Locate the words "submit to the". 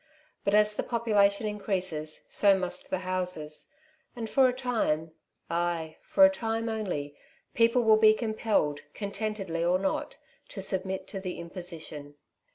10.59-11.37